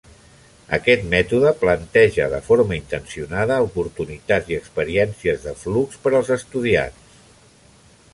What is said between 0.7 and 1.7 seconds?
Aquest mètode